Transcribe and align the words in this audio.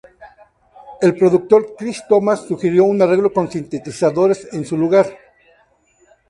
El 0.99 1.13
productor 1.15 1.75
Chris 1.77 2.01
Thomas 2.09 2.47
sugirió 2.47 2.85
un 2.85 2.99
arreglo 3.03 3.31
con 3.31 3.51
sintetizadores 3.51 4.51
en 4.51 4.65
su 4.65 4.75
lugar. 4.75 5.15